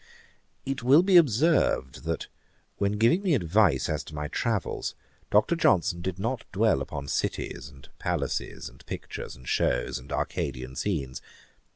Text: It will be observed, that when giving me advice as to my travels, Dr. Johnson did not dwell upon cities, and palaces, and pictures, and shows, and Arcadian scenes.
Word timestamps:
It 0.65 0.81
will 0.81 1.03
be 1.03 1.15
observed, 1.15 2.05
that 2.05 2.25
when 2.79 2.93
giving 2.93 3.21
me 3.21 3.35
advice 3.35 3.87
as 3.87 4.03
to 4.05 4.15
my 4.15 4.29
travels, 4.29 4.95
Dr. 5.29 5.55
Johnson 5.55 6.01
did 6.01 6.17
not 6.17 6.43
dwell 6.51 6.81
upon 6.81 7.07
cities, 7.07 7.69
and 7.69 7.87
palaces, 7.99 8.67
and 8.67 8.83
pictures, 8.87 9.35
and 9.35 9.47
shows, 9.47 9.99
and 9.99 10.11
Arcadian 10.11 10.75
scenes. 10.75 11.21